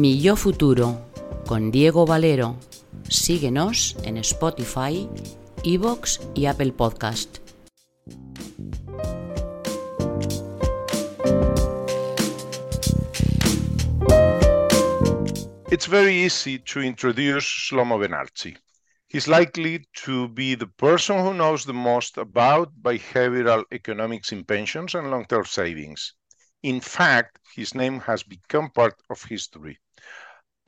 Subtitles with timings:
[0.00, 1.04] Mi Yo Futuro
[1.44, 2.56] con Diego Valero.
[3.08, 5.08] Síguenos en Spotify,
[5.64, 7.38] iVoox y Apple Podcast.
[15.68, 18.56] It's very easy to introduce Shlomo Benartzi.
[19.08, 24.94] He's likely to be the person who knows the most about behavioral economics in pensions
[24.94, 26.14] and long term savings.
[26.62, 29.80] In fact, his name has become part of history.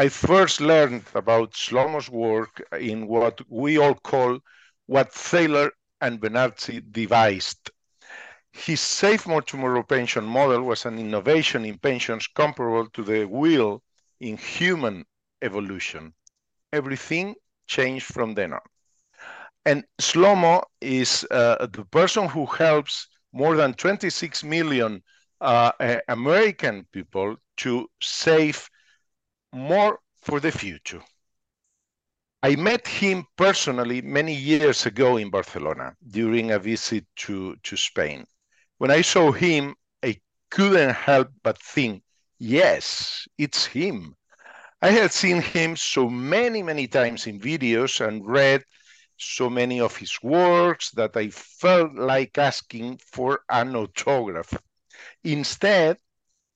[0.00, 4.38] I first learned about Shlomo's work in what we all call
[4.86, 7.70] what Thaler and Benartzi devised.
[8.50, 13.82] His More Tomorrow pension model was an innovation in pensions comparable to the wheel
[14.20, 15.05] in human
[15.42, 16.14] evolution.
[16.72, 17.34] Everything
[17.66, 18.60] changed from then on.
[19.66, 25.03] And Shlomo is uh, the person who helps more than 26 million
[25.42, 25.72] uh,
[26.08, 28.66] American people to save
[29.53, 31.03] more for the future.
[32.43, 38.25] I met him personally many years ago in Barcelona during a visit to, to Spain.
[38.78, 40.19] When I saw him, I
[40.51, 42.03] couldn't help but think,
[42.39, 44.17] yes, it's him.
[44.81, 48.62] I had seen him so many, many times in videos and read
[49.19, 54.55] so many of his works that I felt like asking for an autograph.
[55.25, 55.98] Instead,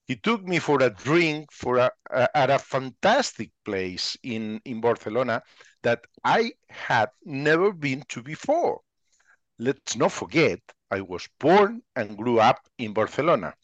[0.07, 4.81] he took me for a drink for a, a, at a fantastic place in, in
[4.81, 5.43] Barcelona
[5.83, 8.81] that I had never been to before.
[9.59, 10.61] Let's not forget,
[10.91, 13.55] I was born and grew up in Barcelona.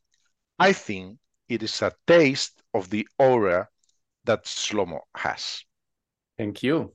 [0.58, 1.18] I think
[1.48, 3.68] it is a taste of the aura
[4.24, 5.64] that Shlomo has.
[6.38, 6.94] Thank you.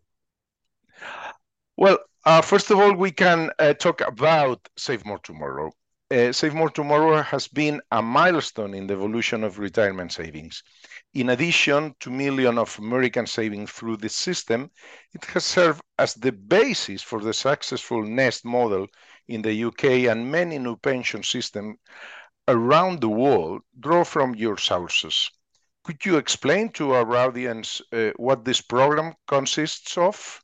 [1.77, 5.71] Well, uh, first of all, we can uh, talk about Save More Tomorrow.
[6.15, 10.63] Uh, Save More Tomorrow has been a milestone in the evolution of retirement savings.
[11.13, 14.71] In addition to millions of American saving through this system,
[15.13, 18.87] it has served as the basis for the successful Nest model
[19.27, 21.75] in the UK and many new pension systems
[22.47, 25.29] around the world draw from your sources.
[25.83, 30.39] Could you explain to our audience uh, what this program consists of?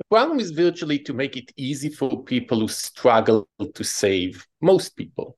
[0.00, 4.96] The problem is virtually to make it easy for people who struggle to save, most
[4.96, 5.36] people.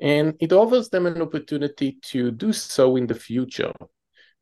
[0.00, 3.74] And it offers them an opportunity to do so in the future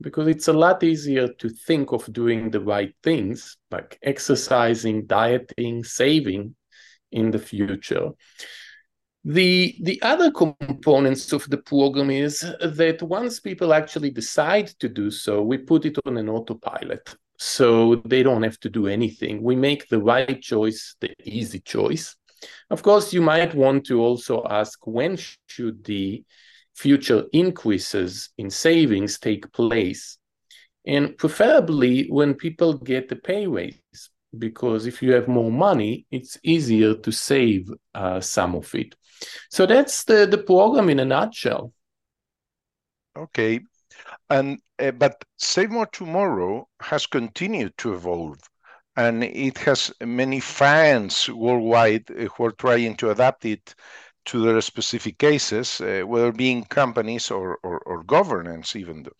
[0.00, 5.82] because it's a lot easier to think of doing the right things like exercising, dieting,
[5.82, 6.54] saving
[7.10, 8.10] in the future.
[9.24, 15.10] The, the other components of the program is that once people actually decide to do
[15.10, 17.16] so, we put it on an autopilot.
[17.38, 19.42] So they don't have to do anything.
[19.42, 22.16] We make the right choice, the easy choice.
[22.70, 25.16] Of course, you might want to also ask when
[25.46, 26.24] should the
[26.74, 30.18] future increases in savings take place?
[30.84, 36.38] And preferably when people get the pay raise, because if you have more money, it's
[36.42, 38.94] easier to save uh, some of it.
[39.50, 41.72] So that's the, the program in a nutshell.
[43.16, 43.60] Okay.
[44.30, 48.38] And uh, but Save More Tomorrow has continued to evolve
[48.98, 53.74] and it has many fans worldwide uh, who are trying to adapt it
[54.24, 59.04] to their specific cases, uh, whether being companies or, or, or governance even.
[59.04, 59.12] Though.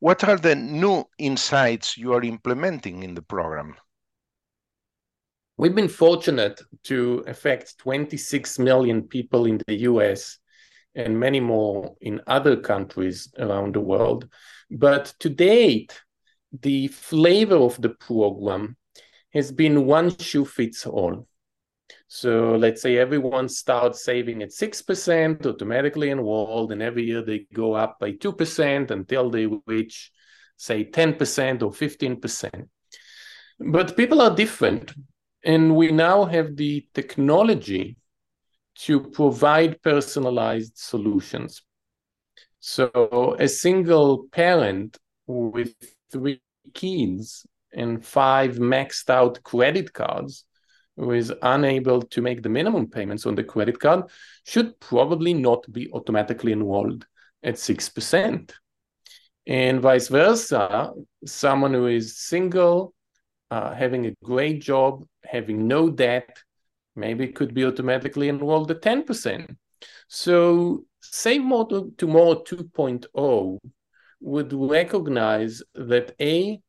[0.00, 3.76] What are the new insights you are implementing in the program?
[5.58, 10.38] We've been fortunate to affect 26 million people in the US
[10.94, 14.28] and many more in other countries around the world.
[14.70, 16.00] But to date,
[16.60, 18.76] the flavor of the program
[19.32, 21.26] has been one shoe fits all.
[22.08, 27.72] So let's say everyone starts saving at 6%, automatically enrolled, and every year they go
[27.72, 30.10] up by 2% until they reach,
[30.56, 32.68] say, 10% or 15%.
[33.58, 34.92] But people are different.
[35.44, 37.96] And we now have the technology
[38.74, 41.62] to provide personalized solutions.
[42.60, 45.74] So a single parent with
[46.10, 46.40] three
[46.74, 50.44] kids and five maxed out credit cards
[50.96, 54.04] who is unable to make the minimum payments on the credit card
[54.44, 57.06] should probably not be automatically enrolled
[57.42, 58.52] at 6%.
[59.46, 60.92] And vice versa,
[61.26, 62.94] someone who is single,
[63.50, 66.38] uh, having a great job, having no debt,
[66.96, 69.56] maybe it could be automatically enrolled at 10%.
[70.08, 71.66] So Save More
[71.96, 73.58] Tomorrow 2.0
[74.20, 76.60] would recognize that A,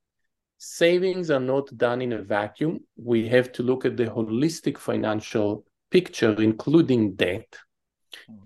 [0.58, 2.80] savings are not done in a vacuum.
[2.96, 7.56] We have to look at the holistic financial picture, including debt.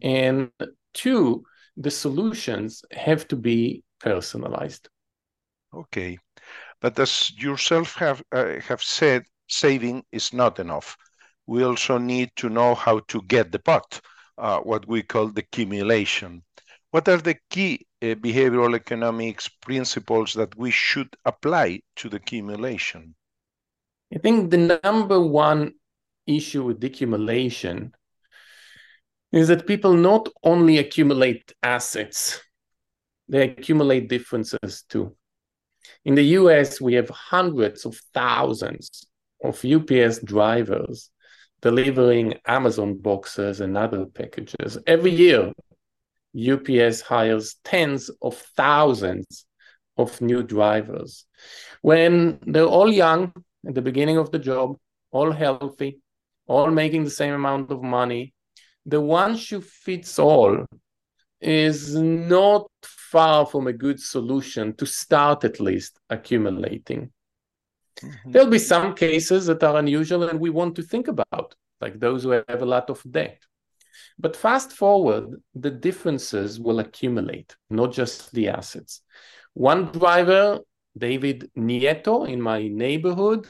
[0.02, 0.52] And
[0.94, 1.44] two,
[1.78, 4.90] the solutions have to be personalized.
[5.74, 6.18] Okay,
[6.82, 10.98] but as yourself have uh, have said, saving is not enough.
[11.48, 14.02] We also need to know how to get the pot,
[14.38, 16.42] uh, what we call decumulation.
[16.92, 23.14] What are the key uh, behavioral economics principles that we should apply to decumulation?
[24.14, 25.74] I think the number one
[26.26, 27.92] issue with decumulation
[29.32, 32.42] is that people not only accumulate assets,
[33.28, 35.16] they accumulate differences too.
[36.06, 39.06] In the US, we have hundreds of thousands
[39.44, 41.10] of UPS drivers
[41.62, 44.78] delivering Amazon boxes and other packages.
[44.86, 45.52] Every year,
[46.38, 49.46] UPS hires tens of thousands
[49.98, 51.26] of new drivers.
[51.82, 53.34] When they're all young
[53.68, 54.78] at the beginning of the job,
[55.12, 56.02] all healthy,
[56.46, 58.34] all making the same amount of money,
[58.86, 60.66] the one shoe fits all
[61.42, 67.12] is not far from a good solution to start at least accumulating.
[68.02, 68.32] Mm-hmm.
[68.32, 72.24] There'll be some cases that are unusual and we want to think about, like those
[72.24, 73.42] who have a lot of debt.
[74.20, 79.02] But fast forward, the differences will accumulate, not just the assets.
[79.54, 80.60] One driver,
[80.98, 83.48] David Nieto, in my neighborhood,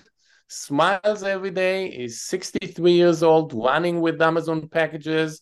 [0.47, 5.41] smiles every day, is 63 years old, running with Amazon packages,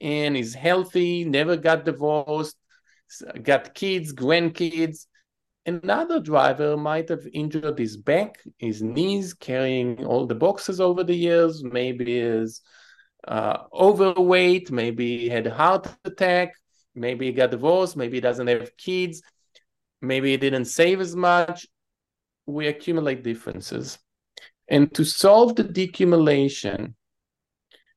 [0.00, 2.56] and is healthy, never got divorced,
[3.42, 5.06] got kids, grandkids.
[5.68, 11.14] Another driver might have injured his back, his knees, carrying all the boxes over the
[11.14, 12.62] years, maybe is
[13.26, 16.54] uh, overweight, maybe he had a heart attack,
[16.94, 19.20] maybe he got divorced, maybe he doesn't have kids,
[20.00, 21.66] maybe he didn't save as much.
[22.46, 23.98] We accumulate differences.
[24.68, 26.94] And to solve the decumulation,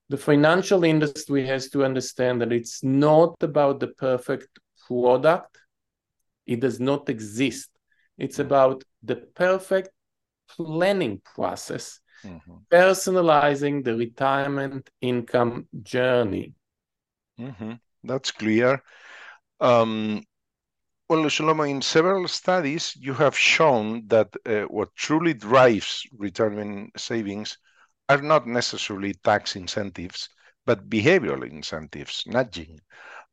[0.09, 5.57] the financial industry has to understand that it's not about the perfect product.
[6.45, 7.69] It does not exist.
[8.17, 9.89] It's about the perfect
[10.47, 12.53] planning process mm-hmm.
[12.71, 16.53] personalizing the retirement income journey.
[17.39, 17.73] Mm-hmm.
[18.03, 18.81] That's clear.
[19.59, 20.23] Um,
[21.09, 27.57] well, Shlomo, in several studies, you have shown that uh, what truly drives retirement savings
[28.09, 30.29] are not necessarily tax incentives,
[30.65, 32.79] but behavioral incentives, nudging.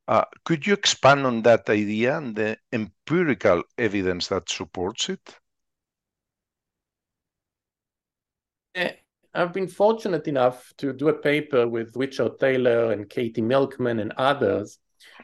[0.09, 5.37] Uh, could you expand on that idea and the empirical evidence that supports it?
[8.75, 8.93] Eh,
[9.35, 14.13] I've been fortunate enough to do a paper with Richard Thaler and Katie Milkman and
[14.17, 14.79] others,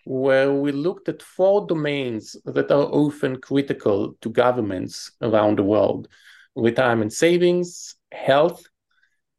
[0.04, 6.08] where we looked at four domains that are often critical to governments around the world
[6.56, 8.64] retirement savings, health,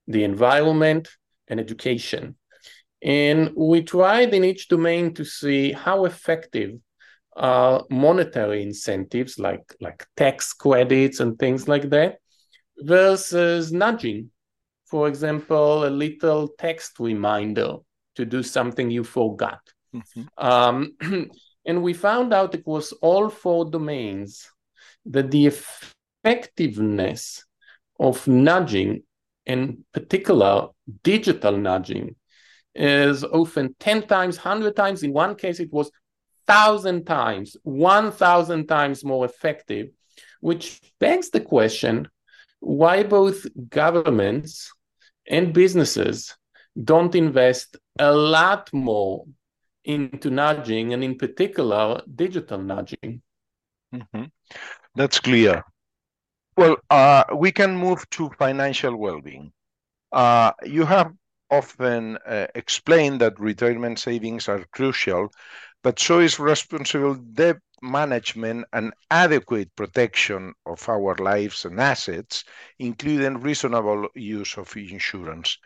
[0.07, 1.07] the environment,
[1.47, 2.35] and education.
[3.05, 6.79] And we tried in each domain to see how effective
[7.35, 12.17] are monetary incentives like, like tax credits and things like that
[12.79, 14.31] versus nudging.
[14.85, 17.75] For example, a little text reminder
[18.15, 19.59] to do something you forgot.
[19.93, 20.23] Mm-hmm.
[20.37, 21.29] Um,
[21.65, 24.49] and we found out across all four domains
[25.05, 27.45] that the effectiveness
[27.99, 29.03] of nudging,
[29.45, 30.69] in particular
[31.03, 32.15] digital nudging,
[32.75, 35.03] is often 10 times, 100 times.
[35.03, 35.89] In one case, it was
[36.45, 39.89] 1,000 times, 1,000 times more effective,
[40.41, 42.07] which begs the question
[42.59, 44.73] why both governments
[45.27, 46.35] and businesses
[46.83, 49.25] don't invest a lot more
[49.83, 53.21] into nudging and in particular digital nudging
[53.93, 54.23] mm-hmm.
[54.95, 55.63] that's clear
[56.57, 59.51] well uh, we can move to financial well-being
[60.11, 61.13] uh, you have
[61.57, 65.29] often uh, that retirement savings are crucial
[65.85, 72.43] but so is responsible debt management and adequate protection of our lives and assets,
[72.79, 75.59] including reasonable use of insurance.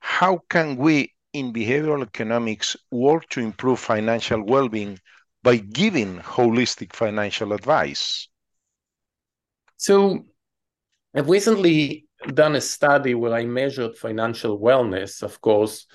[0.00, 4.98] How can we in behavioral economics work to improve financial well being
[5.44, 8.28] by giving holistic financial advice?
[9.76, 10.26] So,
[11.14, 15.86] I've recently done a study where I measured financial wellness, of course,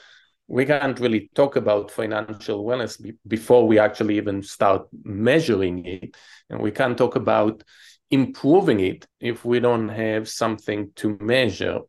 [0.47, 6.15] we can't really talk about financial wellness be- before we actually even start measuring it.
[6.49, 7.63] And we can't talk about
[8.11, 11.79] improving it if we don't have something to measure.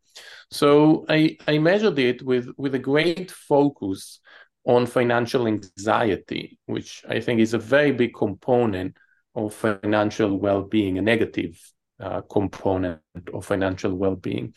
[0.50, 4.20] So I, I measured it with, with a great focus
[4.64, 8.96] on financial anxiety, which I think is a very big component
[9.34, 11.60] of financial well being, a negative
[12.00, 13.00] uh, component
[13.32, 14.54] of financial well being.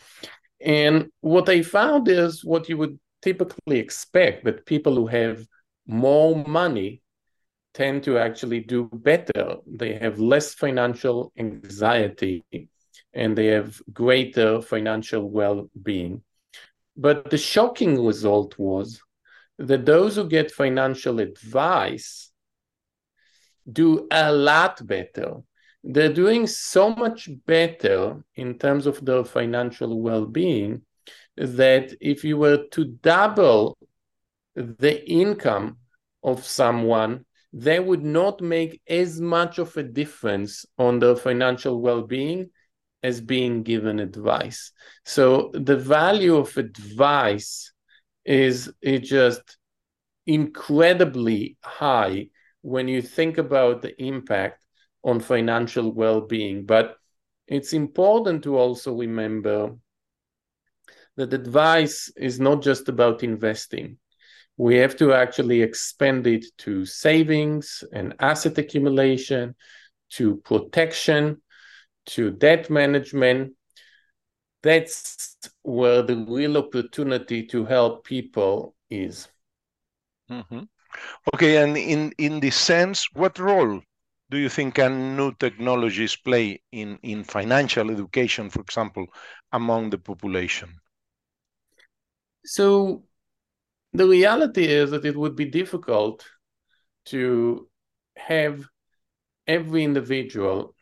[0.62, 5.46] And what I found is what you would typically expect that people who have
[5.88, 7.01] more money
[7.74, 9.58] tend to actually do better.
[9.65, 12.43] They have less financial anxiety
[13.13, 16.24] and they have greater financial well being.
[16.98, 19.01] But the shocking result was
[19.58, 22.31] that those who get financial advice
[23.72, 25.38] do a lot better.
[25.84, 30.82] They're doing so much better in terms of their financial well being
[31.38, 33.78] that if you were to double
[34.56, 35.78] the income
[36.22, 42.02] of someone, they would not make as much of a difference on their financial well
[42.02, 42.50] being
[43.02, 44.72] as being given advice.
[45.06, 47.72] So the value of advice
[48.26, 49.58] is it just
[50.28, 52.28] incredibly high
[52.62, 54.64] when you think about the impact
[55.03, 56.65] on financial well-being.
[56.65, 56.96] But
[57.48, 59.75] it's important to also remember
[61.15, 63.98] that advice is not just about investing.
[64.58, 69.56] We have to actually expand it to savings and asset accumulation,
[70.12, 71.41] to protection,
[72.08, 73.53] to debt management.
[74.62, 79.27] That's where the real opportunity to help people is.
[80.29, 80.63] Mm-hmm.
[81.34, 83.82] Okay, and in, in this sense, what role
[84.30, 89.08] do you think can new technologies play in, in financial education, for example,
[89.52, 90.70] among the population?
[92.46, 93.04] So
[93.94, 96.26] the reality is that it would be difficult
[97.06, 97.68] to
[98.18, 98.66] have
[99.48, 100.76] every individual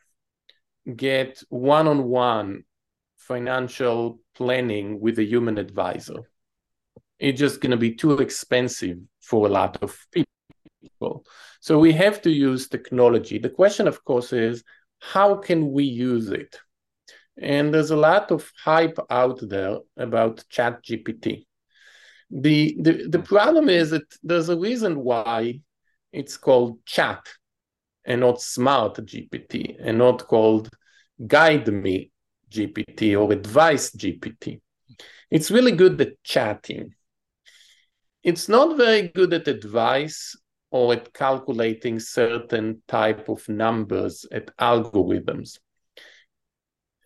[0.95, 2.63] get one-on-one
[3.17, 6.19] financial planning with a human advisor.
[7.19, 10.27] It's just going to be too expensive for a lot of people.
[11.59, 13.39] So we have to use technology.
[13.39, 14.63] The question, of course, is
[14.99, 16.57] how can we use it?
[17.39, 21.45] And there's a lot of hype out there about Chat GPT.
[22.29, 25.61] The, the, the problem is that there's a reason why
[26.11, 27.25] it's called chat
[28.05, 30.69] and not smart GPT and not called
[31.25, 32.11] guide me
[32.49, 34.61] GPT or advice GPT.
[35.29, 36.93] It's really good at chatting.
[38.23, 40.35] It's not very good at advice
[40.77, 45.57] or at calculating certain type of numbers at algorithms.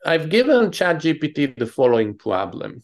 [0.06, 2.84] I've given ChatGPT the following problem.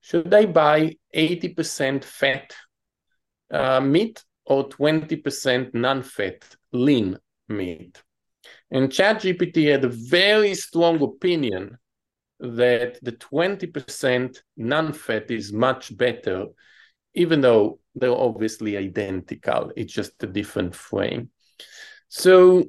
[0.00, 2.54] Should I buy 80% fat
[3.50, 8.02] uh, meat or 20% non-fat lean meat.
[8.70, 11.76] And ChatGPT had a very strong opinion
[12.40, 16.46] that the 20% non fat is much better,
[17.14, 19.72] even though they're obviously identical.
[19.76, 21.30] It's just a different frame.
[22.08, 22.64] So,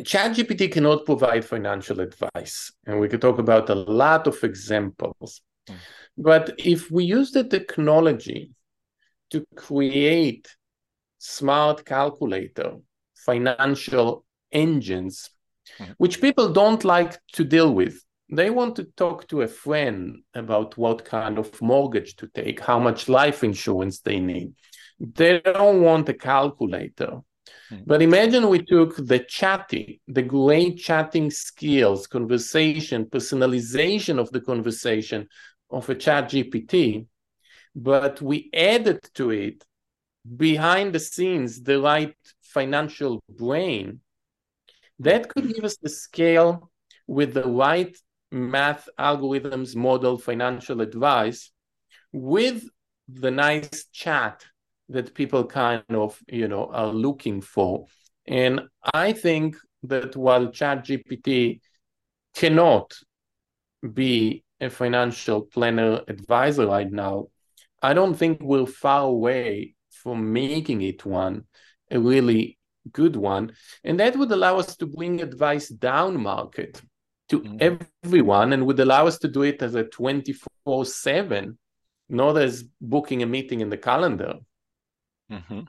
[0.00, 2.72] ChatGPT cannot provide financial advice.
[2.86, 5.40] And we could talk about a lot of examples.
[5.68, 5.76] Mm.
[6.18, 8.52] But if we use the technology
[9.30, 10.48] to create
[11.18, 12.76] smart calculator
[13.14, 15.30] financial engines,
[15.78, 15.92] mm-hmm.
[15.98, 18.00] which people don't like to deal with.
[18.30, 22.78] They want to talk to a friend about what kind of mortgage to take, how
[22.78, 24.54] much life insurance they need.
[24.98, 27.20] They don't want a calculator.
[27.70, 27.84] Mm-hmm.
[27.86, 35.28] But imagine we took the chatting, the great chatting skills, conversation, personalization of the conversation
[35.70, 37.06] of a chat GPT,
[37.74, 39.64] but we added to it
[40.36, 44.00] behind the scenes the right financial brain,
[44.98, 46.70] that could give us the scale
[47.06, 47.96] with the right
[48.34, 51.50] math algorithms model financial advice
[52.12, 52.64] with
[53.08, 54.44] the nice chat
[54.88, 57.86] that people kind of you know are looking for
[58.26, 58.60] and
[58.92, 61.60] i think that while chat gpt
[62.34, 62.92] cannot
[63.92, 67.26] be a financial planner advisor right now
[67.82, 71.44] i don't think we're far away from making it one
[71.90, 72.58] a really
[72.92, 73.52] good one.
[73.82, 76.80] And that would allow us to bring advice down market
[77.34, 77.78] to mm-hmm.
[78.04, 81.58] everyone and would allow us to do it as a 24 7,
[82.08, 84.34] not as booking a meeting in the calendar.
[85.30, 85.60] Mm-hmm.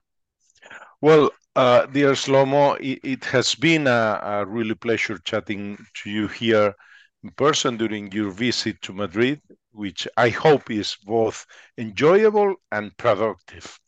[1.01, 6.27] Well, uh, dear Shlomo, it, it has been a, a, really pleasure chatting to you
[6.27, 6.75] here
[7.23, 9.41] in person during your visit to Madrid,
[9.71, 11.45] which I hope is both
[11.77, 13.79] enjoyable and productive.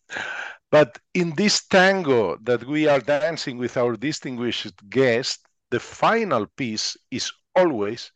[0.71, 6.97] But in this tango that we are dancing with our distinguished guest, the final piece
[7.11, 8.11] is always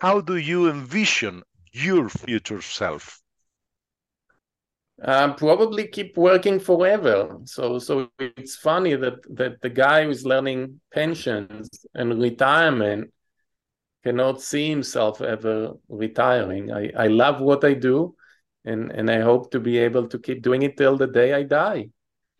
[0.00, 1.42] how do you envision
[1.72, 3.20] your future self?
[5.02, 7.38] Uh, probably keep working forever.
[7.44, 13.12] So, so it's funny that that the guy who's learning pensions and retirement
[14.02, 16.72] cannot see himself ever retiring.
[16.72, 18.16] I, I love what I do,
[18.64, 21.44] and and I hope to be able to keep doing it till the day I
[21.44, 21.90] die.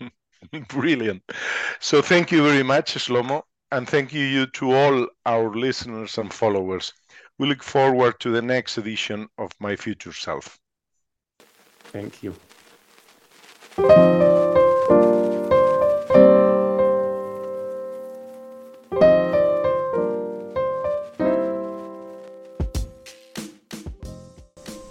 [0.69, 1.23] Brilliant.
[1.81, 6.33] So thank you very much, Shlomo, and thank you, you to all our listeners and
[6.33, 6.93] followers.
[7.39, 10.59] We look forward to the next edition of My Future Self.
[11.93, 12.35] Thank you.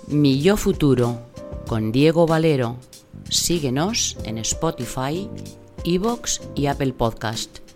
[0.07, 1.19] Mi Yo Futuro
[1.67, 2.77] con Diego Valero.
[3.29, 5.29] Síguenos en Spotify,
[5.83, 7.66] iVoox y Apple Podcast.